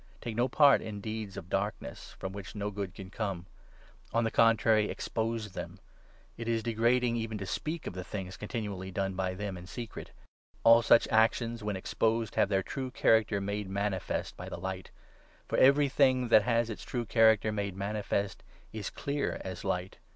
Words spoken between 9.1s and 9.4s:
by